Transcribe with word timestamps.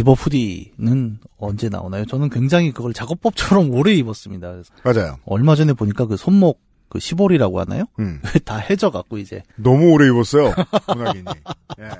집업 0.00 0.16
후디는 0.18 1.18
언제 1.36 1.68
나오나요? 1.68 2.06
저는 2.06 2.30
굉장히 2.30 2.72
그걸 2.72 2.94
작업법처럼 2.94 3.68
오래 3.76 3.92
입었습니다. 3.92 4.62
맞아요. 4.82 5.18
얼마 5.26 5.54
전에 5.54 5.74
보니까 5.74 6.06
그 6.06 6.16
손목 6.16 6.62
그 6.88 6.98
시볼이라고 6.98 7.60
하나요? 7.60 7.84
음. 7.98 8.18
다 8.46 8.56
해져갖고 8.56 9.18
이제 9.18 9.42
너무 9.56 9.90
오래 9.92 10.08
입었어요. 10.08 10.54
문학인이. 10.88 11.24
예. 11.80 11.90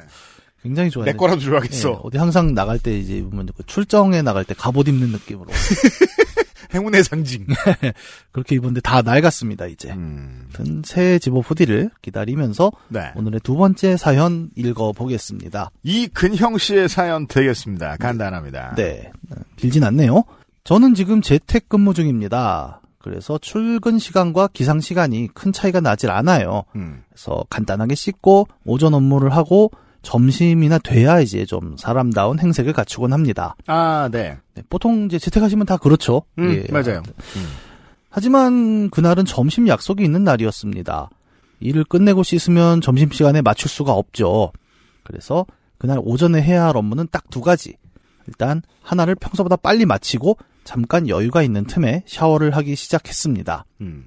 굉장히 0.62 0.88
좋아요. 0.88 1.04
내 1.04 1.12
거라도 1.12 1.42
좋아하겠어. 1.42 1.90
예, 1.90 1.98
어디 2.02 2.16
항상 2.16 2.54
나갈 2.54 2.78
때 2.78 2.98
이제 2.98 3.18
입으면 3.18 3.48
그 3.54 3.64
출정에 3.66 4.22
나갈 4.22 4.46
때 4.46 4.54
갑옷 4.54 4.88
입는 4.88 5.08
느낌으로 5.08 5.50
행운의 6.72 7.04
상징. 7.04 7.46
그렇게 8.32 8.56
입었는데 8.56 8.80
다 8.80 9.02
낡았습니다 9.02 9.66
이제. 9.66 9.90
음. 9.90 10.48
새 10.84 11.18
집업 11.18 11.48
후디를 11.48 11.90
기다리면서 12.02 12.70
네. 12.88 13.12
오늘의 13.16 13.40
두 13.42 13.56
번째 13.56 13.96
사연 13.96 14.50
읽어보겠습니다. 14.56 15.70
이근형 15.82 16.58
씨의 16.58 16.88
사연 16.88 17.26
되겠습니다. 17.26 17.96
간단합니다. 17.96 18.74
네. 18.76 19.10
길진 19.56 19.84
않네요. 19.84 20.24
저는 20.64 20.94
지금 20.94 21.22
재택근무 21.22 21.94
중입니다. 21.94 22.80
그래서 22.98 23.38
출근 23.38 23.98
시간과 23.98 24.48
기상 24.52 24.80
시간이 24.80 25.28
큰 25.34 25.52
차이가 25.52 25.80
나질 25.80 26.10
않아요. 26.10 26.64
음. 26.76 27.02
그래서 27.08 27.44
간단하게 27.48 27.94
씻고 27.94 28.46
오전 28.64 28.94
업무를 28.94 29.30
하고 29.30 29.70
점심이나 30.02 30.78
돼야 30.78 31.20
이제 31.20 31.44
좀 31.44 31.76
사람다운 31.76 32.38
행색을 32.38 32.72
갖추곤 32.72 33.12
합니다. 33.12 33.54
아, 33.66 34.08
네. 34.10 34.38
네, 34.54 34.62
보통 34.70 35.04
이제 35.06 35.18
재택하시면 35.18 35.66
다 35.66 35.76
그렇죠. 35.76 36.22
음, 36.38 36.52
예. 36.52 36.72
맞아요. 36.72 37.02
하지만 38.08 38.90
그날은 38.90 39.24
점심 39.24 39.68
약속이 39.68 40.02
있는 40.02 40.24
날이었습니다. 40.24 41.10
일을 41.60 41.84
끝내고 41.84 42.22
씻으면 42.22 42.80
점심시간에 42.80 43.42
맞출 43.42 43.68
수가 43.68 43.92
없죠. 43.92 44.52
그래서 45.04 45.46
그날 45.78 45.98
오전에 46.02 46.40
해야 46.42 46.64
할 46.66 46.76
업무는 46.76 47.06
딱 47.10 47.24
두 47.30 47.40
가지. 47.40 47.76
일단 48.26 48.62
하나를 48.82 49.14
평소보다 49.14 49.56
빨리 49.56 49.86
마치고 49.86 50.36
잠깐 50.64 51.08
여유가 51.08 51.42
있는 51.42 51.64
틈에 51.64 52.02
샤워를 52.06 52.56
하기 52.56 52.74
시작했습니다. 52.76 53.64
음. 53.82 54.06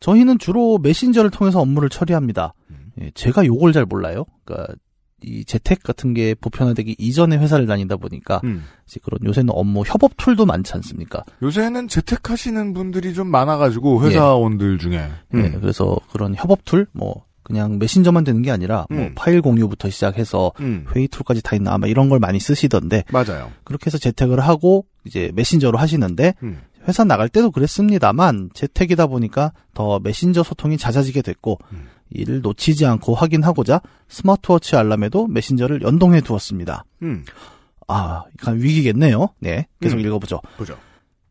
저희는 0.00 0.38
주로 0.38 0.78
메신저를 0.78 1.30
통해서 1.30 1.60
업무를 1.60 1.88
처리합니다. 1.88 2.54
예, 3.00 3.10
제가 3.14 3.44
요걸 3.46 3.72
잘 3.72 3.84
몰라요. 3.84 4.24
그러니까 4.44 4.74
이 5.22 5.44
재택 5.44 5.82
같은 5.82 6.14
게 6.14 6.34
보편화되기 6.34 6.96
이전에 6.98 7.36
회사를 7.36 7.66
다니다 7.66 7.96
보니까 7.96 8.40
음. 8.44 8.64
이제 8.86 9.00
그런 9.02 9.18
요새는 9.24 9.50
업무 9.52 9.82
협업 9.86 10.16
툴도 10.16 10.46
많지 10.46 10.72
않습니까? 10.74 11.24
요새는 11.42 11.88
재택하시는 11.88 12.72
분들이 12.74 13.14
좀 13.14 13.28
많아가지고 13.28 14.04
회사원들 14.04 14.78
중에. 14.78 14.96
예, 14.96 15.10
음. 15.34 15.58
그래서 15.60 15.96
그런 16.10 16.34
협업 16.34 16.64
툴, 16.64 16.86
뭐 16.92 17.24
그냥 17.42 17.78
메신저만 17.78 18.24
되는 18.24 18.42
게 18.42 18.50
아니라 18.50 18.86
뭐 18.88 18.98
음. 18.98 19.12
파일 19.14 19.42
공유부터 19.42 19.90
시작해서 19.90 20.52
음. 20.60 20.86
회의 20.94 21.08
툴까지 21.08 21.42
다 21.42 21.56
있나 21.56 21.74
아마 21.74 21.86
이런 21.86 22.08
걸 22.08 22.18
많이 22.18 22.38
쓰시던데 22.38 23.04
맞아요. 23.10 23.50
그렇게 23.64 23.86
해서 23.86 23.98
재택을 23.98 24.40
하고 24.40 24.86
이제 25.04 25.32
메신저로 25.34 25.78
하시는데 25.78 26.34
음. 26.42 26.60
회사 26.86 27.04
나갈 27.04 27.28
때도 27.28 27.50
그랬습니다만 27.50 28.50
재택이다 28.54 29.06
보니까 29.06 29.52
더 29.74 30.00
메신저 30.00 30.42
소통이 30.42 30.78
잦아지게 30.78 31.22
됐고 31.22 31.58
음. 31.72 31.88
이를 32.14 32.40
놓치지 32.42 32.86
않고 32.86 33.14
확인하고자 33.14 33.80
스마트워치 34.08 34.76
알람에도 34.76 35.26
메신저를 35.26 35.82
연동해 35.82 36.20
두었습니다. 36.20 36.84
음. 37.02 37.24
아, 37.88 38.24
약간 38.40 38.60
위기겠네요. 38.60 39.28
네, 39.40 39.66
계속 39.80 39.96
음. 39.96 40.00
읽어보죠. 40.00 40.40
보죠. 40.56 40.78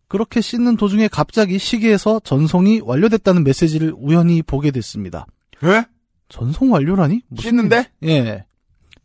그렇게 0.08 0.42
씻는 0.42 0.76
도중에 0.76 1.08
갑자기 1.08 1.58
시계에서 1.58 2.20
전송이 2.24 2.82
완료됐다는 2.84 3.44
메시지를 3.44 3.94
우연히 3.98 4.42
보게 4.42 4.72
됐습니다. 4.72 5.26
왜? 5.62 5.86
전송 6.30 6.72
완료라니? 6.72 7.22
무슨- 7.30 7.50
씻는데? 7.52 7.90
예. 8.04 8.46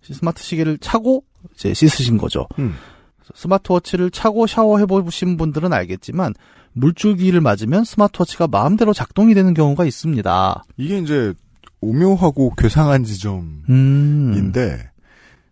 스마트 0.02 0.42
시계를 0.42 0.78
차고 0.78 1.24
이제 1.54 1.72
씻으신 1.74 2.16
거죠. 2.18 2.46
음. 2.58 2.74
스마트워치를 3.34 4.10
차고 4.10 4.46
샤워해 4.46 4.86
보신 4.86 5.36
분들은 5.36 5.72
알겠지만 5.72 6.34
물줄기를 6.72 7.40
맞으면 7.40 7.84
스마트워치가 7.84 8.46
마음대로 8.46 8.92
작동이 8.92 9.34
되는 9.34 9.54
경우가 9.54 9.84
있습니다. 9.84 10.64
이게 10.76 10.98
이제 10.98 11.34
오묘하고 11.88 12.54
괴상한 12.56 13.04
지점인데, 13.04 13.70
음. 13.70 14.52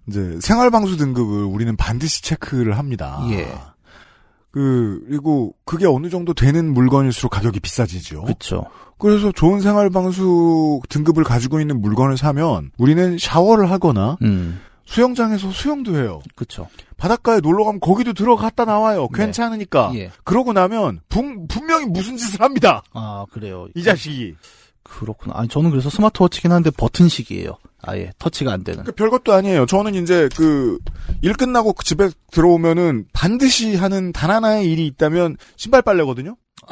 이제 0.07 0.39
생활방수 0.41 0.97
등급을 0.97 1.45
우리는 1.45 1.75
반드시 1.77 2.23
체크를 2.23 2.77
합니다. 2.79 3.21
예. 3.31 3.49
그, 4.51 5.03
그리고 5.09 5.55
그게 5.65 5.87
어느 5.87 6.11
정도 6.11 6.35
되는 6.35 6.73
물건일수록 6.73 7.33
가격이 7.33 7.61
비싸지죠. 7.61 8.23
그렇죠. 8.23 8.67
그래서 8.99 9.33
좋은 9.33 9.61
생활방수 9.61 10.83
등급을 10.89 11.25
가지고 11.25 11.61
있는 11.61 11.81
물건을 11.81 12.17
사면 12.17 12.71
우리는 12.79 13.19
샤워를 13.19 13.71
하거나 13.71 14.17
음. 14.23 14.61
수영장에서 14.85 15.51
수영도 15.51 15.97
해요. 15.97 16.21
그렇죠. 16.37 16.69
바닷가에 16.97 17.41
놀러 17.41 17.65
가면 17.65 17.81
거기도 17.81 18.13
들어갔다 18.13 18.65
나와요. 18.65 19.09
네. 19.13 19.25
괜찮으니까. 19.25 19.93
예. 19.95 20.11
그러고 20.23 20.53
나면 20.53 21.01
분, 21.09 21.49
분명히 21.49 21.87
무슨 21.87 22.17
짓을 22.17 22.41
합니다. 22.41 22.83
아, 22.93 23.25
그래요. 23.33 23.67
이 23.75 23.83
자식이. 23.83 24.37
그렇구나. 24.85 25.35
아니 25.37 25.49
저는 25.49 25.71
그래서 25.71 25.91
스마트워치긴 25.91 26.53
한데 26.53 26.71
버튼식이에요. 26.71 27.57
아예 27.83 28.13
터치가 28.19 28.53
안 28.53 28.63
되는. 28.65 28.85
그 28.85 28.93
별것도 28.93 29.33
아니에요. 29.33 29.67
저는 29.67 29.95
이제 29.95 30.29
그 30.37 30.79
일 31.23 31.33
끝나고 31.35 31.73
그 31.73 31.85
집에 31.85 32.11
들어오면은 32.33 33.07
반드시 33.15 33.77
하는 33.77 34.13
단 34.13 34.31
하나의 34.31 34.71
일이 34.71 34.87
있다면 34.87 35.37
신발 35.57 35.81
빨래거든요. 35.83 36.37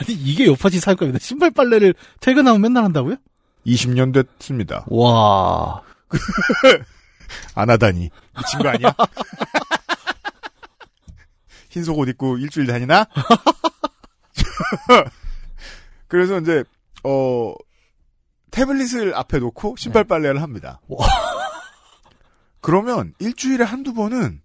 아니 0.00 0.14
이게 0.14 0.46
살 0.80 0.96
겁니다. 0.96 1.18
신발 1.20 1.50
빨래를 1.50 1.94
퇴근하면 2.20 2.60
맨날 2.62 2.84
한다고요? 2.84 3.16
20년 3.66 4.12
됐습니다. 4.38 4.84
와. 4.88 5.82
안 7.54 7.68
하다니. 7.70 8.08
미친 8.38 8.58
거 8.60 8.68
아니야? 8.70 8.94
흰 11.68 11.84
속옷 11.84 12.08
입고 12.08 12.38
일주일 12.38 12.66
다니나? 12.66 13.06
그래서 16.12 16.38
이제, 16.38 16.62
어, 17.04 17.54
태블릿을 18.50 19.14
앞에 19.14 19.38
놓고 19.38 19.76
신발 19.78 20.04
빨래를 20.04 20.42
합니다. 20.42 20.78
와. 20.88 21.06
그러면 22.60 23.14
일주일에 23.18 23.64
한두 23.64 23.94
번은 23.94 24.42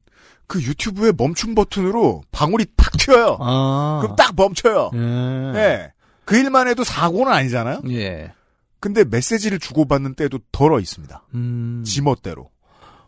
그 0.47 0.61
유튜브의 0.61 1.11
멈춤 1.17 1.55
버튼으로 1.55 2.23
방울이 2.31 2.67
탁 2.78 2.94
튀어요. 2.97 3.38
아. 3.41 4.00
그럼 4.01 4.16
딱 4.16 4.33
멈춰요. 4.38 4.91
예. 4.94 5.51
네. 5.51 5.94
그 6.23 6.38
일만 6.38 6.69
해도 6.69 6.85
사고는 6.85 7.33
아니잖아요? 7.33 7.81
예. 7.89 8.31
근데 8.79 9.03
메시지를 9.03 9.59
주고받는 9.59 10.16
때도 10.16 10.39
덜어 10.53 10.79
있습니다. 10.79 11.22
음. 11.35 11.84
지멋대로. 11.85 12.49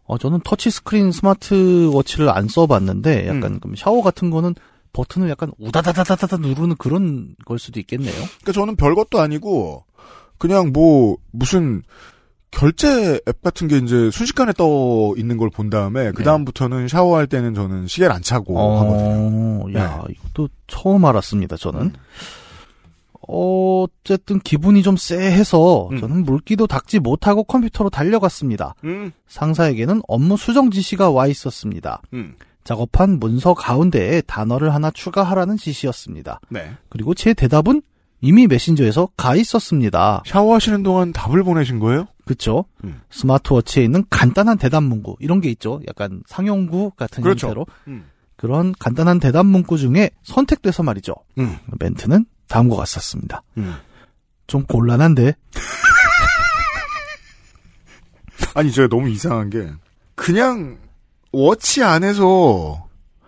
어, 0.04 0.18
저는 0.18 0.42
터치 0.44 0.70
스크린 0.70 1.14
스마트워치를 1.14 2.28
안 2.28 2.50
써봤는데 2.50 3.26
약간 3.28 3.54
음. 3.54 3.60
그럼 3.62 3.78
샤워 3.78 4.04
같은 4.04 4.30
거는 4.32 4.54
버튼을 5.00 5.30
약간 5.30 5.52
우다다다다다 5.60 6.38
누르는 6.38 6.76
그런 6.78 7.36
걸 7.46 7.58
수도 7.58 7.80
있겠네요. 7.80 8.12
그러니까 8.14 8.52
저는 8.52 8.76
별것도 8.76 9.20
아니고 9.22 9.86
그냥 10.38 10.72
뭐 10.74 11.18
무슨 11.32 11.82
결제 12.52 13.20
앱 13.28 13.42
같은 13.42 13.68
게 13.68 13.78
이제 13.78 14.10
순식간에 14.12 14.54
떠 14.54 15.14
있는 15.18 15.38
걸 15.38 15.50
본 15.50 15.70
다음에 15.70 16.12
그 16.12 16.24
다음부터는 16.24 16.88
샤워할 16.88 17.28
때는 17.28 17.54
저는 17.54 17.88
시계를 17.88 18.12
안 18.14 18.22
차고 18.22 18.58
하거든요. 18.60 19.66
어, 19.66 19.74
야, 19.76 20.04
이것도 20.10 20.50
처음 20.68 21.06
알았습니다, 21.06 21.58
저는. 21.58 21.94
어쨌든 23.22 24.40
기분이 24.40 24.82
좀 24.82 24.98
쎄해서 24.98 25.90
음. 25.92 26.00
저는 26.00 26.24
물기도 26.24 26.66
닦지 26.66 27.00
못하고 27.00 27.44
컴퓨터로 27.44 27.92
달려갔습니다. 27.92 28.74
음, 28.84 29.12
상사에게는 29.28 30.02
업무 30.08 30.36
수정 30.36 30.72
지시가 30.72 31.12
와 31.12 31.28
있었습니다. 31.28 32.02
음, 32.14 32.34
작업한 32.70 33.20
문서 33.20 33.56
가운데에 33.56 34.22
단어를 34.22 34.76
하나 34.76 34.92
추가하라는 34.92 35.58
지시였습니다. 35.58 36.40
네. 36.50 36.76
그리고 36.90 37.16
제 37.16 37.34
대답은 37.34 37.82
이미 38.22 38.46
메신저에서 38.46 39.08
가 39.18 39.36
있었습니다. 39.36 40.22
샤워하시는 40.28 40.84
동안 40.84 41.12
답을 41.12 41.44
보내신 41.44 41.80
거예요? 41.80 42.06
그쵸? 42.26 42.66
음. 42.84 43.02
스마트워치에 43.10 43.84
있는 43.84 44.04
간단한 44.12 44.60
대답 44.60 44.84
문구 44.84 45.16
이런 45.20 45.42
게 45.42 45.50
있죠. 45.50 45.82
약간 45.88 46.22
상용구 46.28 46.92
같은 46.92 47.24
그렇죠. 47.24 47.48
형태로 47.48 47.66
음. 47.88 48.06
그런 48.36 48.76
간단한 48.78 49.20
대답 49.20 49.48
문구 49.48 49.80
중에 49.80 50.12
선택돼서 50.22 50.84
말이죠. 50.84 51.16
음. 51.40 51.58
멘트는 51.80 52.28
다음과 52.50 52.76
같았습니다. 52.76 53.42
음. 53.58 53.74
좀 54.46 54.64
곤란한데 54.66 55.34
아니 58.54 58.72
제가 58.72 58.90
너무 58.90 59.10
이상한 59.10 59.50
게 59.50 59.72
그냥 60.14 60.78
워치 61.32 61.84
안에서 61.84 62.88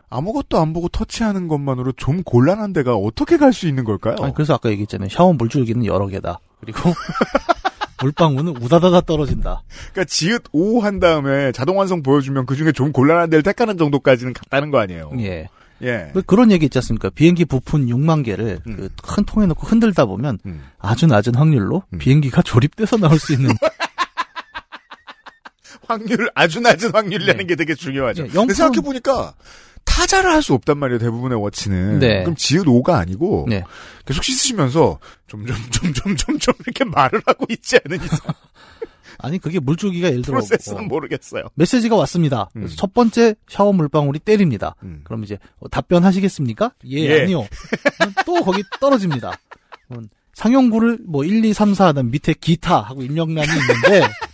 아무것도 0.10 0.60
안 0.60 0.74
보고 0.74 0.88
터치하는 0.90 1.48
것만으로 1.48 1.94
좀 1.94 2.22
곤란한 2.24 2.74
데가 2.74 2.96
어떻게 2.96 3.38
갈 3.38 3.54
수 3.54 3.68
있는 3.68 3.84
걸까요? 3.84 4.16
아니, 4.22 4.34
그래서 4.34 4.54
아까 4.54 4.70
얘기했잖아요. 4.70 5.10
샤워 5.10 5.34
물줄기는 5.34 5.86
여러 5.86 6.08
개다. 6.08 6.40
그리고 6.60 6.92
물방울은 8.02 8.58
우다다다 8.62 9.02
떨어진다. 9.02 9.62
그러니까 9.92 10.06
지읒 10.06 10.44
오한 10.52 11.00
다음에 11.00 11.52
자동 11.52 11.78
완성 11.78 12.02
보여주면 12.02 12.46
그 12.46 12.56
중에 12.56 12.72
좀 12.72 12.92
곤란한 12.92 13.30
데를 13.30 13.44
택하는 13.44 13.78
정도까지는 13.78 14.34
갔다는 14.34 14.72
거 14.72 14.80
아니에요. 14.80 15.12
예. 15.20 15.48
예. 15.84 16.10
뭐 16.14 16.22
그런 16.26 16.52
얘기 16.52 16.66
있지 16.66 16.78
않습니까? 16.80 17.10
비행기 17.10 17.46
부품 17.46 17.88
6만 17.88 18.24
개를 18.26 18.60
음. 18.68 18.90
그큰 19.02 19.24
통에 19.26 19.46
넣고 19.48 19.66
흔들다 19.66 20.06
보면 20.06 20.40
음. 20.46 20.62
아주 20.80 21.08
낮은 21.08 21.36
확률로 21.36 21.84
음. 21.94 21.98
비행기가 22.00 22.42
조립돼서 22.42 22.98
나올 22.98 23.18
수 23.18 23.34
있는 23.34 23.52
확률 25.86 26.30
아주 26.36 26.60
낮은 26.60 26.92
확률이라는 26.94 27.38
네. 27.40 27.46
게 27.46 27.56
되게 27.56 27.76
중요하죠. 27.76 28.24
예, 28.24 28.28
근데 28.28 28.54
0% 28.54 28.56
생각해 28.56 28.82
보니까 28.82 29.34
타자를 29.84 30.30
할 30.32 30.42
수 30.44 30.54
없단 30.54 30.78
말이에요. 30.78 31.00
대부분의 31.00 31.42
워치는. 31.42 32.00
네. 32.00 32.22
그럼 32.24 32.36
지읒 32.36 32.68
오가 32.68 32.98
아니고 33.00 33.48
네. 33.50 33.64
계속 34.06 34.24
씻으시면서 34.24 35.00
점점 35.28 35.56
점점 35.72 36.16
점점 36.18 36.56
이렇게 36.66 36.84
말을 36.86 37.22
하고 37.26 37.46
있지 37.50 37.78
않은 37.86 37.98
이상 38.04 38.20
아니 39.24 39.38
그게 39.38 39.60
물줄기가 39.60 40.08
예를 40.08 40.22
들어 40.24 40.36
프로세스는 40.38 40.80
어, 40.80 40.88
모르겠어요. 40.88 41.44
메시지가 41.56 41.96
왔습니다. 41.96 42.50
그래서 42.54 42.74
음. 42.74 42.76
첫 42.78 42.94
번째 42.94 43.36
샤워 43.48 43.72
물방울이 43.74 44.20
때립니다. 44.20 44.76
음. 44.84 45.02
그럼 45.04 45.24
이제 45.24 45.38
어, 45.60 45.68
답변하시겠습니까? 45.68 46.72
예, 46.90 46.98
예. 46.98 47.22
아니요. 47.24 47.46
또 48.26 48.44
거기 48.44 48.64
떨어집니다. 48.80 49.32
상용구를 50.34 51.00
뭐 51.06 51.24
1, 51.24 51.44
2, 51.46 51.54
3, 51.54 51.74
4 51.74 51.88
하던 51.88 52.10
밑에 52.10 52.34
기타 52.34 52.80
하고 52.82 53.04
입력란이 53.04 53.48
있는데 53.52 54.08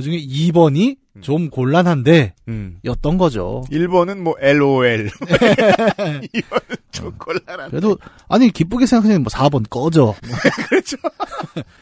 그 0.00 0.04
중에 0.04 0.18
2번이 0.18 0.96
좀 1.20 1.50
곤란한데 1.50 2.34
음. 2.48 2.78
였던 2.84 3.18
거죠. 3.18 3.62
1번은 3.70 4.18
뭐 4.18 4.34
LOL. 4.40 5.10
2번은 5.10 6.78
좀 6.90 7.12
곤란한. 7.18 7.68
그래도 7.68 7.98
아니 8.28 8.50
기쁘게 8.50 8.86
생각하면 8.86 9.22
뭐 9.22 9.30
4번 9.30 9.68
꺼져. 9.68 10.14
그렇죠. 10.68 10.96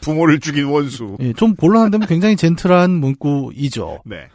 부모를 0.01 0.41
죽인 0.41 0.65
원수. 0.65 1.15
예, 1.21 1.31
좀 1.31 1.55
곤란한데 1.55 1.99
굉장히 2.07 2.35
젠틀한 2.35 2.91
문구이죠. 2.91 4.01
네. 4.03 4.27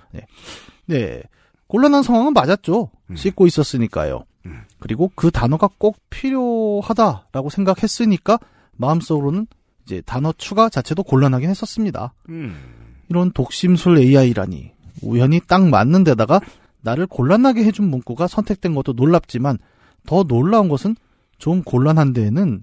네. 0.86 1.22
곤란한 1.66 2.02
상황은 2.02 2.32
맞았죠. 2.32 2.90
음. 3.10 3.16
씻고 3.16 3.46
있었으니까요. 3.46 4.24
음. 4.46 4.62
그리고 4.78 5.12
그 5.14 5.30
단어가 5.30 5.68
꼭 5.76 5.98
필요하다라고 6.08 7.50
생각했으니까 7.50 8.38
마음속으로는 8.72 9.46
이제 9.84 10.02
단어 10.06 10.32
추가 10.38 10.70
자체도 10.70 11.02
곤란하긴 11.02 11.50
했었습니다. 11.50 12.14
음. 12.30 12.83
이런 13.08 13.30
독심술 13.32 13.98
AI라니 13.98 14.72
우연히 15.02 15.40
딱 15.46 15.68
맞는 15.68 16.04
데다가 16.04 16.40
나를 16.82 17.06
곤란하게 17.06 17.64
해준 17.64 17.88
문구가 17.88 18.26
선택된 18.26 18.74
것도 18.74 18.92
놀랍지만 18.92 19.58
더 20.06 20.22
놀라운 20.22 20.68
것은 20.68 20.96
좀 21.38 21.62
곤란한 21.62 22.12
데에는 22.12 22.62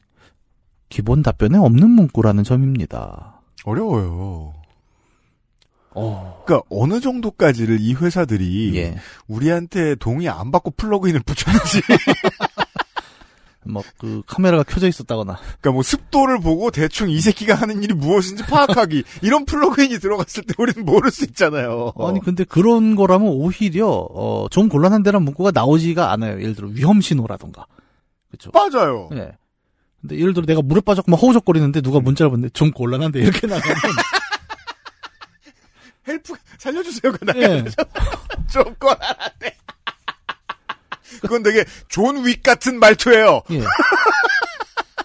기본 0.90 1.24
답변에 1.24 1.58
없는 1.58 1.90
문구라는 1.90 2.44
점입니다. 2.44 3.42
어려워요. 3.64 4.54
어, 5.94 6.44
그러니까 6.46 6.66
어느 6.70 7.02
정도까지를 7.02 7.80
이 7.82 7.94
회사들이 7.94 8.76
예. 8.78 8.96
우리한테 9.28 9.96
동의 9.96 10.30
안 10.30 10.52
받고 10.52 10.72
플러그인을 10.72 11.22
붙였는지 11.22 11.82
뭐그 13.64 14.24
카메라가 14.26 14.64
켜져 14.64 14.88
있었다거나 14.88 15.38
그러니까 15.38 15.72
뭐 15.72 15.84
습도를 15.84 16.40
보고 16.40 16.72
대충 16.72 17.10
이 17.10 17.20
새끼가 17.20 17.56
하는 17.56 17.84
일이 17.84 17.94
무엇인지 17.94 18.44
파악하기 18.44 19.04
이런 19.22 19.46
plugin이 19.46 20.00
들어갔을 20.00 20.44
때 20.44 20.54
우리는 20.58 20.84
모를 20.84 21.12
수 21.12 21.24
있잖아요. 21.26 21.94
아니 22.00 22.20
근데 22.20 22.44
그런 22.44 22.96
거라면 22.96 23.28
오히려 23.28 23.88
어, 23.88 24.48
좀 24.50 24.70
곤란한데란 24.70 25.24
문구가 25.24 25.52
나오지가 25.54 26.12
않아요. 26.12 26.42
예를 26.42 26.56
들어 26.56 26.68
위험 26.70 27.02
신호라던가. 27.02 27.66
그렇죠. 28.30 28.52
맞아요. 28.52 29.10
예. 29.14 29.34
근데 30.02 30.18
예를 30.18 30.34
들어 30.34 30.46
내가 30.46 30.62
물에 30.64 30.82
빠졌고 30.82 31.12
막 31.12 31.22
허우적거리는데 31.22 31.82
누가 31.82 32.00
문자를 32.00 32.32
보냈는데 32.32 32.50
좀 32.50 32.72
곤란한데 32.72 33.20
이렇게 33.20 33.46
나가면 33.46 33.76
help 36.08 36.34
살려주세요. 36.58 37.12
그 37.12 37.20
예. 37.36 37.64
좀 38.52 38.64
곤란한데. 38.80 39.56
그건 41.22 41.44
되게 41.44 41.66
존 41.90 42.18
윅 42.26 42.42
같은 42.44 42.80
말투예요. 42.80 43.42
예. 43.52 43.62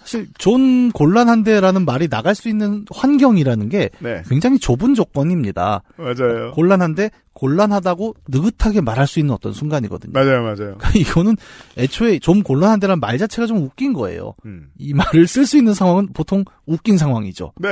사실 0.01 0.29
좀 0.39 0.93
곤란한데라는 0.93 1.85
말이 1.85 2.07
나갈 2.09 2.37
수 2.37 2.49
있는 2.49 2.85
환경이라는 2.95 3.69
게 3.69 3.91
네, 3.99 4.23
굉장히 4.29 4.59
좁은 4.61 4.95
조건입니다. 4.95 5.83
맞아요. 5.97 6.53
곤란한데 6.53 7.11
곤란하다고 7.33 8.15
느긋하게 8.29 8.83
말할 8.83 9.09
수 9.09 9.19
있는 9.19 9.35
어떤 9.35 9.53
순간이거든요. 9.53 10.13
맞아요, 10.13 10.43
맞아요. 10.43 10.77
그러니까 10.79 10.91
이거는 10.95 11.37
애초에 11.77 12.21
좀 12.21 12.43
곤란한데라는 12.45 13.01
말 13.01 13.19
자체가 13.19 13.47
좀 13.47 13.59
웃긴 13.59 13.93
거예요. 13.95 14.35
음. 14.45 14.69
이 14.79 14.95
말을 14.95 15.27
쓸 15.27 15.45
수 15.45 15.57
있는 15.57 15.75
상황은 15.75 16.13
보통 16.13 16.45
웃긴 16.67 16.99
상황이죠. 16.99 17.53
네, 17.59 17.69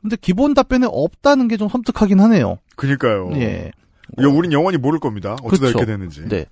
근데 0.00 0.16
기본 0.20 0.54
답변에 0.54 0.86
없다는 0.88 1.48
게 1.48 1.56
좀 1.56 1.68
섬뜩하긴 1.68 2.20
하네요. 2.20 2.58
그니까요. 2.76 3.30
예. 3.34 3.72
우린 4.16 4.52
영원히 4.52 4.76
모를 4.78 5.00
겁니다. 5.00 5.32
어쩌다 5.42 5.50
그쵸. 5.66 5.66
이렇게 5.70 5.84
됐는지. 5.86 6.24
네. 6.28 6.46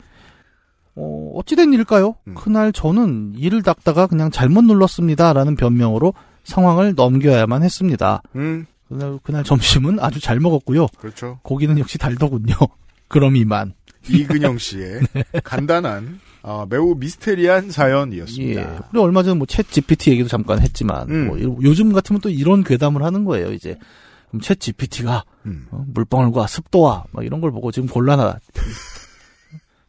어, 0.97 1.33
어찌된 1.37 1.73
일일까요? 1.73 2.15
음. 2.27 2.35
그날 2.35 2.73
저는 2.73 3.35
이를 3.37 3.63
닦다가 3.63 4.07
그냥 4.07 4.31
잘못 4.31 4.63
눌렀습니다라는 4.65 5.57
변명으로 5.57 6.15
상황을 6.45 6.95
넘겨야만 6.95 7.63
했습니다. 7.63 8.23
음, 8.37 8.67
그날, 8.89 9.19
그날 9.23 9.45
점심은 9.45 10.01
아주 10.01 10.21
잘 10.21 10.41
먹었고요. 10.41 10.87
그렇죠. 10.99 11.39
고기는 11.43 11.79
역시 11.79 11.99
달더군요. 11.99 12.55
그럼 13.09 13.37
이만. 13.37 13.75
이근영 14.09 14.59
씨의 14.59 15.01
간단한 15.45 16.21
아, 16.43 16.65
매우 16.71 16.95
미스테리한 16.95 17.73
사연이었습니다. 17.73 18.61
예. 18.61 18.79
우리 18.93 19.01
얼마 19.01 19.25
전에 19.25 19.37
뭐챗 19.41 19.69
GPT 19.69 20.13
얘기도 20.13 20.29
잠깐 20.29 20.61
했지만, 20.63 21.11
음. 21.11 21.27
뭐 21.27 21.43
요- 21.43 21.57
요즘 21.63 21.93
같으면 21.93 22.21
또 22.21 22.31
이런 22.31 22.63
괴담을 22.63 23.03
하는 23.03 23.25
거예요, 23.25 23.53
이제. 23.53 23.77
그럼 24.29 24.41
챗 24.43 24.61
GPT가 24.61 25.25
음. 25.47 25.67
물방울과 25.89 26.47
습도와 26.47 27.05
막 27.11 27.25
이런 27.27 27.41
걸 27.41 27.51
보고 27.51 27.73
지금 27.73 27.89
곤란하다. 27.89 28.39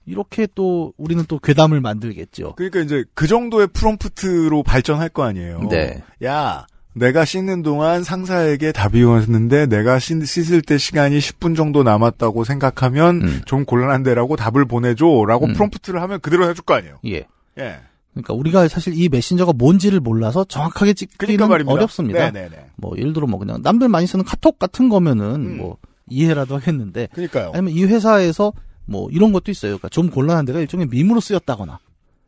이렇게 0.07 0.47
또 0.55 0.93
우리는 0.97 1.23
또 1.27 1.37
괴담을 1.37 1.81
만들겠죠. 1.81 2.55
그러니까 2.55 2.79
이제 2.79 3.03
그 3.13 3.27
정도의 3.27 3.67
프롬프트로 3.67 4.63
발전할 4.63 5.09
거 5.09 5.23
아니에요. 5.23 5.67
네. 5.69 6.01
야, 6.23 6.65
내가 6.93 7.25
씻는 7.25 7.61
동안 7.61 8.03
상사에게 8.03 8.71
답이 8.71 9.03
왔는데 9.03 9.67
내가 9.67 9.99
씻, 9.99 10.25
씻을 10.25 10.61
때 10.61 10.77
시간이 10.77 11.19
10분 11.19 11.55
정도 11.55 11.83
남았다고 11.83 12.45
생각하면 12.45 13.21
음. 13.21 13.41
좀 13.45 13.65
곤란한데라고 13.65 14.37
답을 14.37 14.65
보내줘라고 14.65 15.47
음. 15.47 15.53
프롬프트를 15.53 16.01
하면 16.01 16.21
그대로 16.21 16.49
해줄 16.49 16.63
거 16.63 16.73
아니에요. 16.73 16.99
예. 17.05 17.25
예. 17.59 17.79
그러니까 18.13 18.33
우리가 18.33 18.67
사실 18.67 18.93
이 18.95 19.09
메신저가 19.09 19.53
뭔지를 19.53 19.99
몰라서 19.99 20.43
정확하게 20.45 20.93
찍기는 20.93 21.37
그러니까. 21.37 21.71
어렵습니다. 21.71 22.31
네네네. 22.31 22.65
뭐 22.77 22.97
예를 22.97 23.13
들어 23.13 23.27
뭐 23.27 23.37
그냥 23.37 23.61
남들 23.61 23.89
많이 23.89 24.07
쓰는 24.07 24.25
카톡 24.25 24.57
같은 24.57 24.89
거면은 24.89 25.35
음. 25.35 25.57
뭐 25.57 25.77
이해라도 26.09 26.55
하겠는데 26.55 27.09
그러니까요. 27.11 27.51
아니면 27.53 27.73
이 27.73 27.83
회사에서 27.83 28.53
뭐 28.87 29.09
이런 29.11 29.31
것도 29.31 29.51
있어요. 29.51 29.71
그러니까 29.71 29.89
좀 29.89 30.09
곤란한 30.09 30.45
데가 30.45 30.59
일종의 30.59 30.87
밈으로 30.87 31.19
쓰였다거나. 31.19 31.79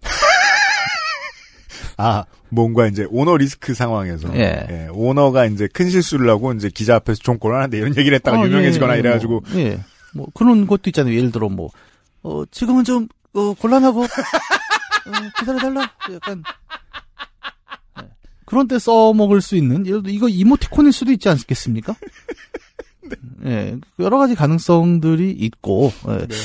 아, 1.97 2.25
뭔가 2.49 2.87
이제 2.87 3.07
오너 3.09 3.37
리스크 3.37 3.73
상황에서 3.73 4.33
예. 4.35 4.67
예, 4.69 4.87
오너가 4.91 5.45
이제 5.45 5.67
큰 5.71 5.89
실수를 5.89 6.29
하고 6.29 6.53
이제 6.53 6.69
기자 6.69 6.95
앞에서 6.95 7.19
좀 7.21 7.39
곤란한데 7.39 7.77
이런 7.77 7.95
얘기를 7.97 8.15
했다가 8.15 8.39
어, 8.41 8.45
유명해지거나 8.45 8.95
예, 8.95 8.99
이래가지고 8.99 9.43
뭐, 9.47 9.59
예. 9.59 9.79
뭐 10.13 10.27
그런 10.33 10.67
것도 10.67 10.83
있잖아요. 10.87 11.15
예를 11.15 11.31
들어 11.31 11.49
뭐 11.49 11.69
어, 12.23 12.43
지금은 12.51 12.83
좀 12.83 13.07
어, 13.33 13.53
곤란하고 13.53 14.03
어, 14.03 14.07
기다려달라. 15.39 15.91
약간 16.13 16.43
예. 18.01 18.09
그런 18.45 18.67
때 18.67 18.79
써먹을 18.79 19.41
수 19.41 19.55
있는 19.55 19.85
예를 19.85 20.03
들어 20.03 20.13
이거 20.13 20.27
이모티콘일 20.27 20.91
수도 20.91 21.11
있지 21.11 21.29
않겠습니까? 21.29 21.95
예, 23.45 23.77
여러 23.99 24.17
가지 24.17 24.35
가능성들이 24.35 25.31
있고, 25.31 25.91
예. 26.07 26.27
네. 26.27 26.35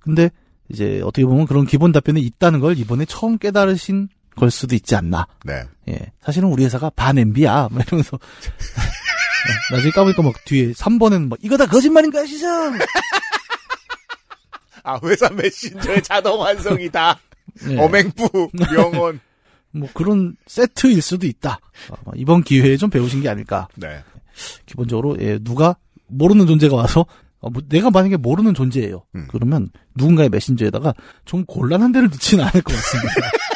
근데 0.00 0.30
이제 0.68 1.00
어떻게 1.02 1.24
보면 1.24 1.46
그런 1.46 1.66
기본 1.66 1.92
답변이 1.92 2.20
있다는 2.20 2.60
걸 2.60 2.78
이번에 2.78 3.04
처음 3.04 3.38
깨달으신 3.38 4.08
걸 4.36 4.50
수도 4.50 4.74
있지 4.74 4.94
않나. 4.94 5.26
네. 5.44 5.64
예. 5.88 6.12
사실은 6.22 6.48
우리 6.48 6.64
회사가 6.64 6.90
반 6.90 7.18
MB야. 7.18 7.68
막 7.70 7.86
이러면서. 7.86 8.18
예, 9.48 9.74
나중에 9.74 9.90
까보니까 9.90 10.22
막 10.22 10.44
뒤에 10.44 10.72
3번에는 10.72 11.28
막, 11.28 11.38
이거 11.42 11.56
다 11.56 11.66
거짓말인가, 11.66 12.24
시장! 12.26 12.78
아 14.82 14.98
회사 15.04 15.28
메신저의 15.28 16.02
자동 16.02 16.40
완성이다. 16.40 17.18
예. 17.68 17.78
어맹부 17.78 18.50
명언. 18.72 19.20
뭐 19.72 19.88
그런 19.94 20.36
세트일 20.46 21.02
수도 21.02 21.26
있다. 21.26 21.60
어, 21.90 22.10
이번 22.14 22.42
기회에 22.42 22.76
좀 22.76 22.90
배우신 22.90 23.22
게 23.22 23.28
아닐까. 23.28 23.68
네. 23.76 24.02
기본적으로, 24.66 25.16
예, 25.20 25.38
누가 25.38 25.76
모르는 26.10 26.46
존재가 26.46 26.76
와서, 26.76 27.06
어, 27.40 27.50
뭐 27.50 27.62
내가 27.68 27.90
만약에 27.90 28.16
모르는 28.16 28.54
존재예요. 28.54 29.04
음. 29.14 29.26
그러면 29.30 29.70
누군가의 29.94 30.28
메신저에다가 30.28 30.94
좀 31.24 31.44
곤란한 31.46 31.92
데를 31.92 32.08
넣지는 32.08 32.44
않을 32.44 32.62
것 32.62 32.74
같습니다. 32.74 33.12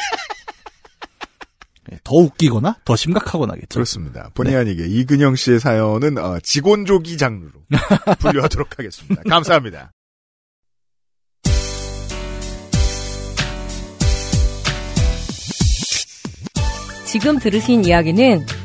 예, 1.91 1.99
더 2.03 2.15
웃기거나 2.15 2.77
더 2.83 2.95
심각하거나겠죠. 2.95 3.75
그렇습니다. 3.75 4.31
본의 4.33 4.55
아니게 4.55 4.87
이근영 4.87 5.35
씨의 5.35 5.59
사연은 5.59 6.17
어, 6.17 6.39
직원조기 6.41 7.17
장르로 7.17 7.51
분류하도록 8.19 8.79
하겠습니다. 8.79 9.21
감사합니다. 9.29 9.91
지금 17.05 17.39
들으신 17.39 17.85
이야기는 17.85 18.45